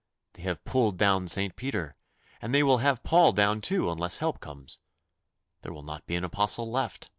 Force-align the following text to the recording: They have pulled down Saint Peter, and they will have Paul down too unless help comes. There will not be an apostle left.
They 0.33 0.41
have 0.41 0.65
pulled 0.65 0.97
down 0.97 1.27
Saint 1.27 1.55
Peter, 1.55 1.95
and 2.41 2.55
they 2.55 2.63
will 2.63 2.79
have 2.79 3.03
Paul 3.03 3.33
down 3.33 3.61
too 3.61 3.91
unless 3.91 4.17
help 4.17 4.39
comes. 4.39 4.79
There 5.61 5.71
will 5.73 5.83
not 5.83 6.07
be 6.07 6.15
an 6.15 6.23
apostle 6.23 6.71
left. 6.71 7.09